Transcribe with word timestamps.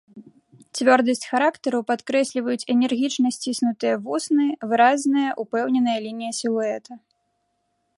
Цвёрдасць 0.77 1.27
характару 1.33 1.81
падкрэсліваюць 1.91 2.67
энергічна 2.75 3.27
сціснутыя 3.37 3.95
вусны, 4.09 4.47
выразная, 4.73 5.29
упэўненая 5.45 5.99
лінія 6.09 6.33
сілуэта. 6.41 6.91